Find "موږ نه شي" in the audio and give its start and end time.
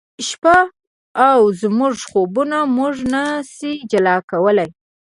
2.77-3.71